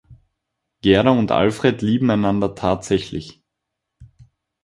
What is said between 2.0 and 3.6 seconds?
einander tatsächlich.